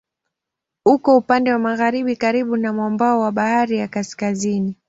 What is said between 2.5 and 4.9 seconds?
na mwambao wa Bahari ya Kaskazini.